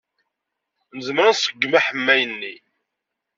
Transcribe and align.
Nezmer 0.95 1.25
ad 1.27 1.35
nṣeggem 1.35 1.73
aḥemmay-nni. 1.79 2.53